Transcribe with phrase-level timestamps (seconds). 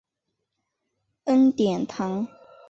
[1.25, 2.27] 恩典堂。